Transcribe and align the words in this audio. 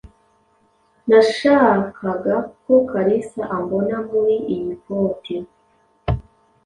Nashakaga 1.07 2.35
ko 2.63 2.73
Kalisa 2.89 3.41
ambona 3.57 3.95
muri 4.09 4.35
iyi 4.55 4.73
koti. 4.83 5.35